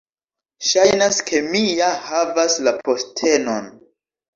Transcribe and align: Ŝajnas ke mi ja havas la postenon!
Ŝajnas 0.69 1.21
ke 1.29 1.43
mi 1.51 1.63
ja 1.83 1.93
havas 2.09 2.59
la 2.67 2.77
postenon! 2.87 3.75